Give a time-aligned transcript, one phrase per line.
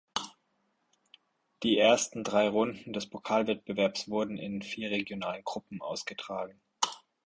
[1.61, 6.59] Die ersten drei Runden des Pokalwettbewerbs wurden in vier regionalen Gruppen ausgetragen.